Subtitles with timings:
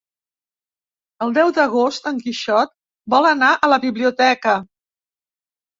[1.25, 2.75] El deu d'agost en Quixot
[3.17, 4.61] vol anar a la biblioteca.